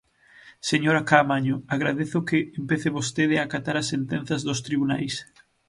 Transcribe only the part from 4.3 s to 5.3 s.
dos tribunais.